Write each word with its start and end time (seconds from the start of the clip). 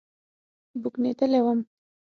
بوږنېدلى 0.81 1.39
وم. 1.45 1.59